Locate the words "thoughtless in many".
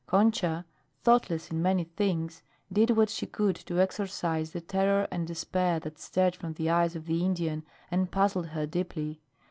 1.03-1.83